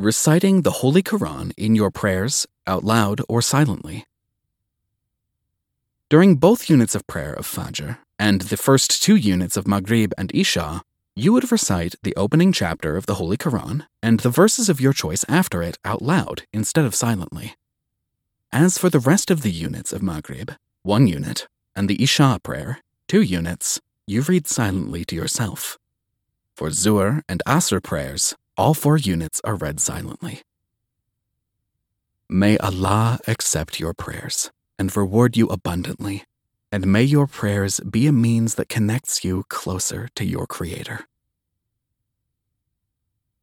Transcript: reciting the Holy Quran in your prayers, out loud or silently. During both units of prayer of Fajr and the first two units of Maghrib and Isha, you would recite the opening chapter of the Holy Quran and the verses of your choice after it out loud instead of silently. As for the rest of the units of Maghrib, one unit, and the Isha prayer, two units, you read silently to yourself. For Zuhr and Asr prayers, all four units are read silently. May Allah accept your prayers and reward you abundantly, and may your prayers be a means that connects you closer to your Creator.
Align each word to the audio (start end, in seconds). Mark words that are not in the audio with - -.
reciting 0.00 0.62
the 0.62 0.80
Holy 0.80 1.02
Quran 1.02 1.52
in 1.58 1.74
your 1.74 1.90
prayers, 1.90 2.46
out 2.66 2.84
loud 2.84 3.20
or 3.28 3.42
silently. 3.42 4.06
During 6.08 6.36
both 6.36 6.70
units 6.70 6.94
of 6.94 7.06
prayer 7.06 7.34
of 7.34 7.46
Fajr 7.46 7.98
and 8.18 8.40
the 8.40 8.56
first 8.56 9.02
two 9.02 9.14
units 9.14 9.58
of 9.58 9.68
Maghrib 9.68 10.12
and 10.16 10.34
Isha, 10.34 10.82
you 11.14 11.34
would 11.34 11.52
recite 11.52 11.96
the 12.02 12.16
opening 12.16 12.50
chapter 12.50 12.96
of 12.96 13.04
the 13.04 13.16
Holy 13.16 13.36
Quran 13.36 13.86
and 14.02 14.20
the 14.20 14.30
verses 14.30 14.70
of 14.70 14.80
your 14.80 14.94
choice 14.94 15.24
after 15.28 15.62
it 15.62 15.76
out 15.84 16.00
loud 16.00 16.42
instead 16.52 16.86
of 16.86 16.94
silently. 16.94 17.54
As 18.50 18.78
for 18.78 18.88
the 18.88 18.98
rest 18.98 19.30
of 19.30 19.42
the 19.42 19.52
units 19.52 19.92
of 19.92 20.02
Maghrib, 20.02 20.52
one 20.82 21.06
unit, 21.06 21.46
and 21.76 21.90
the 21.90 22.02
Isha 22.02 22.40
prayer, 22.42 22.80
two 23.06 23.20
units, 23.20 23.80
you 24.06 24.22
read 24.22 24.48
silently 24.48 25.04
to 25.04 25.14
yourself. 25.14 25.78
For 26.56 26.70
Zuhr 26.70 27.22
and 27.28 27.42
Asr 27.46 27.82
prayers, 27.82 28.34
all 28.56 28.74
four 28.74 28.96
units 28.96 29.40
are 29.44 29.54
read 29.54 29.80
silently. 29.80 30.42
May 32.28 32.56
Allah 32.58 33.18
accept 33.26 33.80
your 33.80 33.94
prayers 33.94 34.50
and 34.78 34.96
reward 34.96 35.36
you 35.36 35.46
abundantly, 35.48 36.24
and 36.70 36.86
may 36.86 37.02
your 37.02 37.26
prayers 37.26 37.80
be 37.80 38.06
a 38.06 38.12
means 38.12 38.54
that 38.54 38.68
connects 38.68 39.24
you 39.24 39.44
closer 39.48 40.08
to 40.14 40.24
your 40.24 40.46
Creator. 40.46 41.06